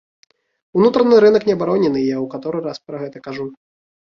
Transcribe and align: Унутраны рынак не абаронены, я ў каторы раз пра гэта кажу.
Унутраны 0.79 1.19
рынак 1.25 1.45
не 1.49 1.53
абаронены, 1.57 1.99
я 2.05 2.17
ў 2.23 2.33
каторы 2.33 2.65
раз 2.67 2.77
пра 2.89 2.97
гэта 3.03 3.17
кажу. 3.29 3.45